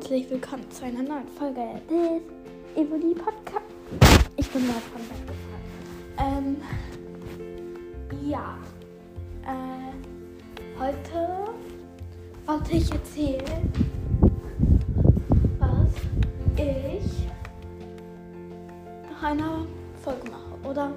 [0.00, 2.22] herzlich willkommen zu einer neuen Folge des
[2.74, 3.66] Evoli Podcast.
[4.38, 5.02] Ich bin mal von
[6.16, 6.56] weggefallen.
[6.56, 6.56] Ähm,
[8.26, 8.56] ja.
[9.44, 9.92] Äh,
[10.78, 11.50] heute
[12.46, 13.70] wollte ich erzählen,
[15.58, 15.90] was
[16.56, 17.26] ich
[19.10, 19.66] nach einer
[20.02, 20.66] Folge mache.
[20.66, 20.94] Oder,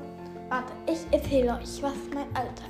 [0.48, 2.70] warte, ich erzähle euch, was mein Alltag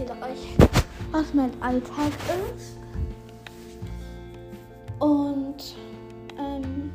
[0.00, 0.56] erzähle euch,
[1.12, 2.12] was mein Alltag
[2.56, 2.76] ist.
[4.98, 5.76] Und
[6.38, 6.90] ähm,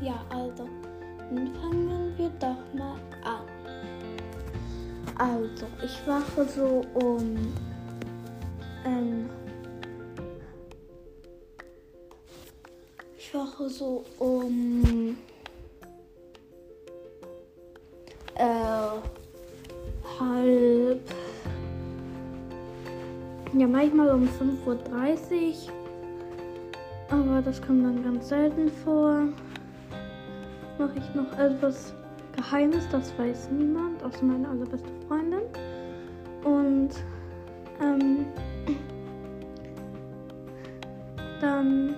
[0.00, 0.68] ja, also
[1.60, 3.46] fangen wir doch mal an.
[5.18, 7.52] Also, ich wache so um
[8.84, 9.28] ähm,
[13.18, 15.16] ich wache so um
[23.58, 25.72] Ja, manchmal um 5.30 Uhr.
[27.08, 29.28] Aber das kommt dann ganz selten vor.
[30.78, 31.94] Mache ich noch etwas
[32.32, 35.40] Geheimes, das weiß niemand, außer meine allerbeste Freundin.
[36.44, 36.90] Und
[37.80, 38.26] ähm,
[41.40, 41.94] dann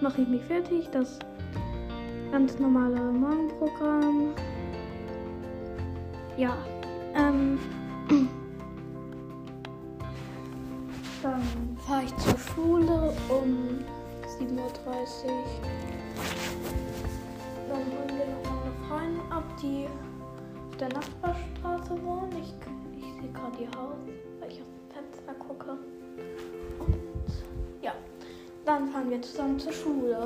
[0.00, 1.18] mache ich mich fertig, das
[2.30, 4.32] ganz normale Morgenprogramm
[6.36, 6.56] ja,
[7.14, 7.58] ähm,
[14.42, 15.44] 7.30 Uhr.
[17.68, 22.32] Dann holen wir noch meine Freunde ab, die auf der Nachbarstraße wohnen.
[22.40, 22.52] Ich,
[22.98, 23.94] ich sehe gerade ihr Haus,
[24.40, 25.70] weil ich aus dem Fenster gucke.
[26.80, 27.32] Und
[27.82, 27.92] ja,
[28.64, 30.18] dann fahren wir zusammen zur Schule.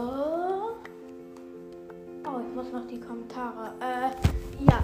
[2.24, 3.74] Oh, ich muss noch die Kommentare.
[3.80, 4.82] Äh, ja.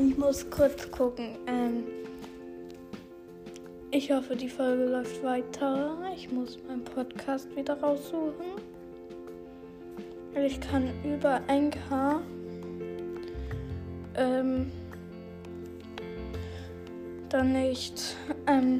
[0.00, 1.38] Ich muss kurz gucken.
[1.46, 1.84] Ähm
[4.00, 5.94] ich hoffe, die Folge läuft weiter.
[6.16, 8.56] Ich muss meinen Podcast wieder raussuchen.
[10.34, 12.22] Ich kann über Anchor
[14.16, 14.72] ähm,
[17.28, 18.16] dann nicht
[18.46, 18.78] ähm,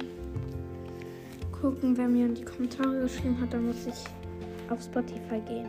[1.60, 3.52] gucken, wer mir in die Kommentare geschrieben hat.
[3.52, 5.68] Dann muss ich auf Spotify gehen.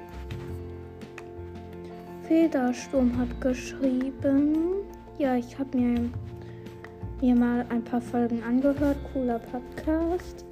[2.25, 4.85] Federsturm hat geschrieben.
[5.17, 6.09] Ja, ich habe mir,
[7.21, 8.97] mir mal ein paar Folgen angehört.
[9.13, 10.43] Cooler Podcast.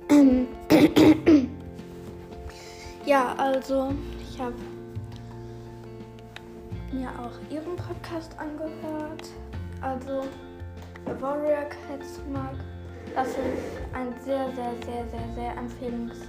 [3.05, 4.53] ja, also ich habe
[6.91, 9.29] mir auch ihren Podcast angehört.
[9.81, 10.25] Also
[11.19, 12.53] Warrior Cats mag.
[13.15, 13.37] Das ist
[13.93, 16.19] ein sehr, sehr, sehr, sehr, sehr empfehlens,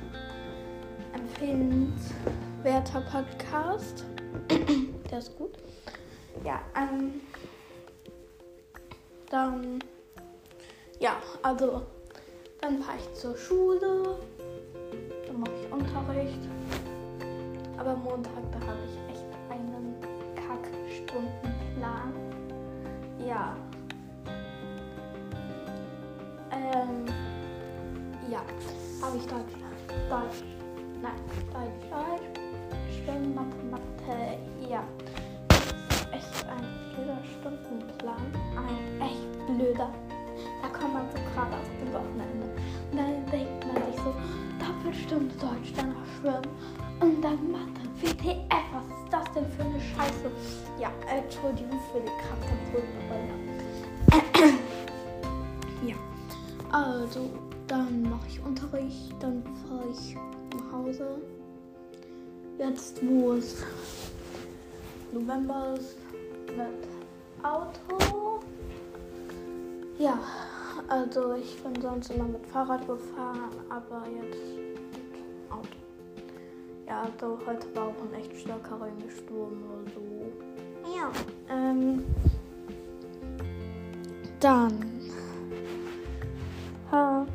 [1.13, 4.07] empfehlenswerter Podcast.
[5.11, 5.59] Der ist gut.
[6.45, 7.21] Ja, ähm,
[9.31, 9.81] dann,
[11.01, 11.83] ja, also,
[12.61, 14.19] dann fahre ich zur Schule,
[15.27, 16.39] dann mache ich Unterricht.
[17.79, 19.97] Aber Montag, da habe ich echt einen
[20.37, 22.13] Kackstundenplan.
[23.27, 23.57] Ja.
[26.53, 27.07] Ähm,
[28.31, 28.43] ja,
[29.01, 29.55] habe ich Deutsch,
[30.11, 30.45] Deutsch,
[31.01, 31.13] nein,
[31.53, 32.41] Deutsch, Deutsch,
[32.93, 34.39] Schwimmen, Mathe, Mathe,
[56.73, 57.31] also
[57.67, 60.17] dann mache ich Unterricht, dann fahre ich
[60.57, 61.19] nach Hause.
[62.59, 63.63] Jetzt, wo es
[65.13, 65.97] November ist,
[66.57, 68.41] mit Auto.
[69.99, 70.19] Ja,
[70.89, 75.69] also ich bin sonst immer mit Fahrrad gefahren, aber jetzt mit Auto.
[76.87, 80.91] Ja, also heute war auch ein echt starker Regensturm oder so.
[80.97, 81.11] Ja,
[81.49, 82.05] ähm,
[84.41, 84.90] dann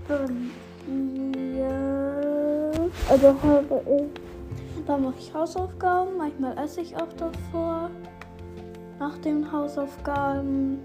[0.07, 1.69] wir,
[3.09, 7.89] also habe ich, da mache ich Hausaufgaben, manchmal esse ich auch davor.
[8.99, 10.79] Nach den Hausaufgaben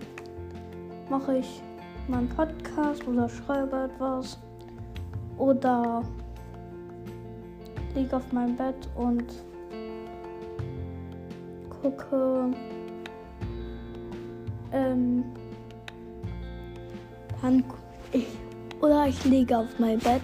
[1.08, 1.62] mache ich
[2.08, 4.38] meinen Podcast oder schreibe etwas
[5.38, 6.02] oder
[7.94, 9.24] liege auf meinem Bett und
[11.82, 12.50] gucke
[14.72, 15.24] ähm,
[17.42, 17.64] dann
[18.12, 18.26] ich
[18.80, 20.22] oder ich liege auf meinem Bett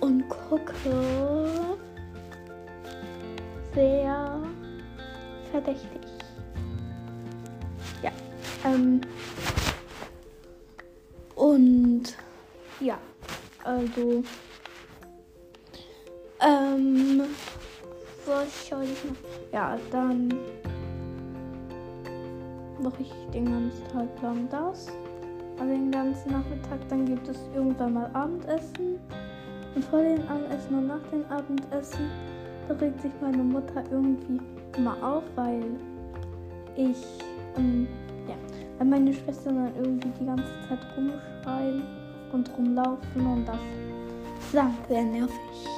[0.00, 0.74] und gucke
[3.74, 4.40] sehr
[5.50, 6.00] verdächtig.
[8.64, 9.00] Ähm,
[11.36, 12.16] Und
[12.80, 12.98] ja,
[13.62, 14.24] also.
[16.40, 17.22] Ähm,
[18.26, 19.16] was soll ich noch?
[19.52, 20.32] Ja, dann
[22.82, 24.88] mache ich den ganzen Tag lang das.
[25.58, 26.80] Also den ganzen Nachmittag.
[26.88, 28.98] Dann gibt es irgendwann mal Abendessen.
[29.74, 32.10] Und vor dem Abendessen und nach dem Abendessen,
[32.80, 34.40] regt sich meine Mutter irgendwie
[34.76, 35.62] immer auf, weil
[36.76, 37.04] ich,
[37.56, 37.86] ähm,
[38.28, 38.34] ja,
[38.78, 41.82] weil meine Schwestern dann irgendwie die ganze Zeit rumschreien
[42.32, 43.58] und rumlaufen und das
[44.52, 45.68] dann sehr nervig.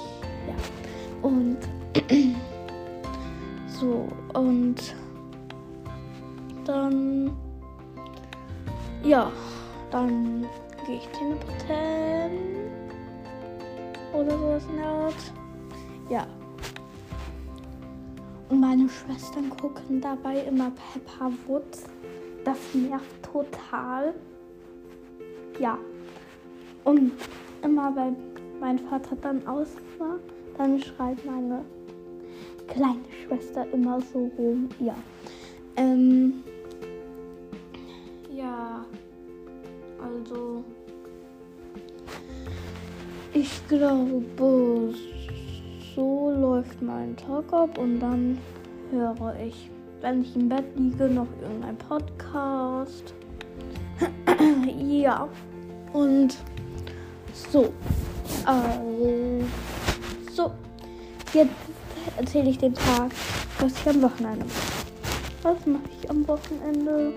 [0.46, 1.28] Ja.
[1.28, 1.58] Und
[3.68, 4.94] so, und
[6.64, 7.32] dann,
[9.02, 9.30] ja,
[9.96, 10.46] dann
[10.84, 12.68] gehe ich Zähneputzen
[14.12, 15.32] oder sowas in der Art.
[16.10, 16.26] Ja.
[18.50, 21.84] Und meine Schwestern gucken dabei immer Pepper Woods.
[22.44, 24.14] Das nervt total.
[25.58, 25.78] Ja.
[26.84, 27.12] Und
[27.62, 28.16] immer wenn
[28.60, 29.68] mein Vater dann aus
[29.98, 30.18] war,
[30.58, 31.64] dann schreit meine
[32.68, 34.68] kleine Schwester immer so rum.
[34.78, 34.94] Ja.
[35.76, 36.44] Ähm.
[40.28, 40.64] Also.
[43.32, 44.94] Ich glaube,
[45.94, 48.38] so läuft mein Tag ab und dann
[48.90, 49.70] höre ich,
[50.00, 53.14] wenn ich im Bett liege, noch irgendein Podcast.
[54.88, 55.28] ja.
[55.92, 56.36] Und
[57.32, 57.72] so.
[58.44, 59.42] Also.
[61.32, 61.50] Jetzt
[62.16, 63.10] erzähle ich den Tag,
[63.60, 64.86] was ich am Wochenende mache.
[65.42, 67.12] Was mache ich am Wochenende?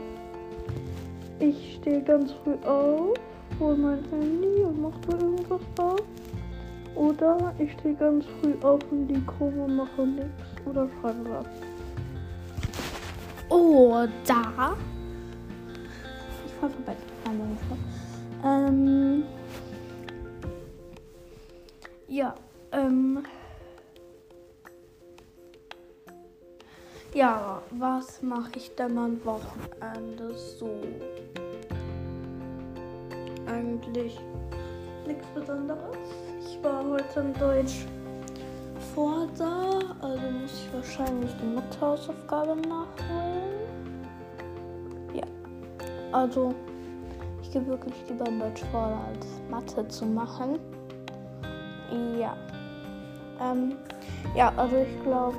[1.40, 3.14] Ich stehe ganz früh auf,
[3.60, 6.02] hole mein Handy und mache da irgendwas drauf.
[6.96, 9.08] Oder ich stehe ganz früh auf und
[9.40, 10.32] rum und mache nichts
[10.66, 11.46] oder schreibe was.
[13.50, 14.08] Oder
[16.46, 16.96] ich fahre vorbei.
[18.44, 19.24] Ähm,
[22.08, 22.36] ja,
[22.72, 23.24] ähm,
[27.14, 30.70] ja, was mache ich denn am Wochenende so?
[33.48, 34.20] Eigentlich
[35.08, 35.98] nichts Besonderes.
[36.40, 37.86] Ich war heute in Deutsch
[38.94, 44.06] vor da, also muss ich wahrscheinlich die Mathehausaufgabe nachholen.
[45.14, 45.24] Ja,
[46.12, 46.54] also
[47.42, 50.60] ich gehe wirklich lieber in Deutsch vor, als Mathe zu machen.
[52.20, 52.38] Ja,
[53.42, 53.76] ähm,
[54.36, 55.38] ja, also ich glaube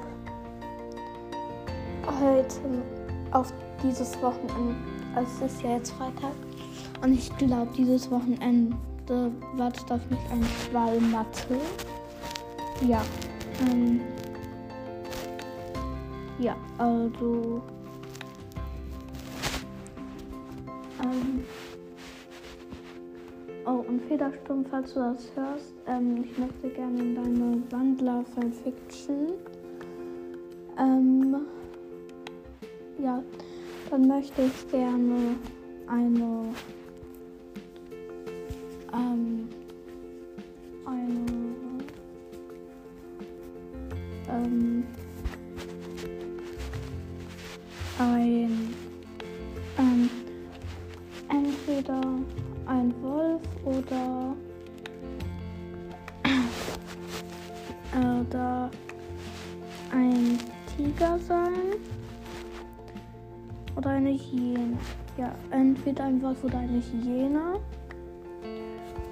[2.07, 2.83] heute
[3.33, 3.53] auf
[3.83, 4.75] dieses Wochenende,
[5.15, 6.33] also es ist ja jetzt Freitag,
[7.03, 8.77] und ich glaube dieses Wochenende
[9.57, 11.57] wartet auf mich ein Schwallmatte.
[12.87, 13.03] Ja,
[13.71, 14.01] ähm,
[16.39, 17.61] ja, also,
[21.03, 21.45] ähm,
[23.67, 29.33] oh, und Federsturm, falls du das hörst, ähm, ich möchte gerne in deine Wandler-Fanfiction.
[30.79, 31.37] Ähm,
[33.03, 33.23] ja,
[33.89, 35.37] dann möchte ich gerne
[35.87, 36.55] eine
[38.93, 39.49] ähm,
[40.85, 41.27] eine
[44.29, 44.85] ähm,
[47.99, 48.75] ein
[49.79, 50.11] ähm,
[51.29, 52.01] entweder
[52.67, 54.37] ein Wolf oder
[58.21, 58.71] oder
[59.93, 60.39] ein
[60.77, 62.00] Tiger sein
[63.81, 64.77] oder eine Hyäne.
[65.17, 67.59] Ja, entweder ein Wolf oder eine Hyäne.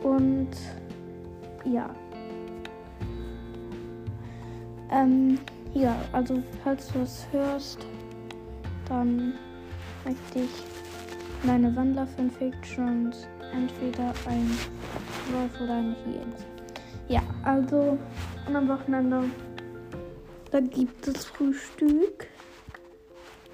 [0.02, 0.50] Und
[1.64, 1.88] ja.
[4.90, 5.38] Ähm,
[5.72, 7.86] ja, also falls du es hörst,
[8.88, 9.34] dann
[10.04, 10.64] möchte ich
[11.44, 14.50] meine Wandler-Fanfictions entweder ein
[15.32, 16.34] Wolf oder eine Hyäne.
[17.08, 17.98] Ja, also
[18.46, 19.24] am Wochenende,
[20.50, 22.26] da gibt es Frühstück.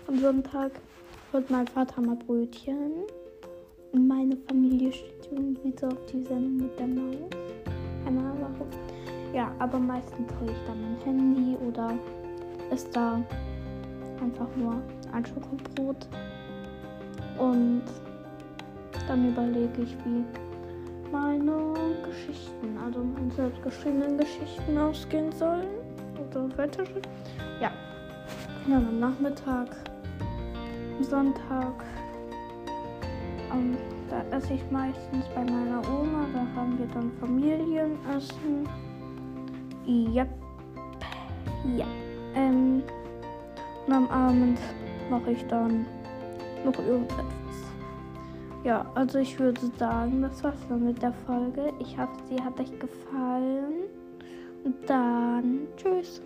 [0.08, 0.72] Am Sonntag
[1.34, 2.92] holt mein Vater mal Brötchen.
[3.92, 7.30] Und meine Familie steht irgendwie so auf die Sendung mit der Maus.
[8.06, 9.34] Ahnung warum.
[9.34, 11.92] Ja, aber meistens hole ich dann mein Handy oder
[12.72, 13.20] ist da
[14.22, 14.80] einfach nur
[15.12, 16.06] ein Schokobrot.
[17.38, 17.82] Und
[19.08, 20.24] dann überlege ich, wie
[21.10, 21.74] meine
[22.04, 25.66] Geschichten, also meine selbstgeschriebenen Geschichten ausgehen sollen.
[26.30, 26.84] Oder weiter.
[27.60, 27.72] Ja.
[28.68, 29.68] Ja, am Nachmittag
[31.02, 31.84] Sonntag.
[33.52, 33.76] Ähm,
[34.08, 36.26] da esse ich meistens bei meiner Oma.
[36.32, 38.68] Da haben wir dann Familienessen.
[39.86, 40.28] Yep.
[41.76, 41.86] Ja.
[42.34, 42.82] Ähm,
[43.86, 44.58] und am Abend
[45.10, 45.86] mache ich dann
[46.64, 47.24] noch irgendetwas.
[48.64, 51.72] Ja, also ich würde sagen, das war's dann mit der Folge.
[51.80, 53.84] Ich hoffe, sie hat euch gefallen.
[54.64, 56.22] Und dann tschüss.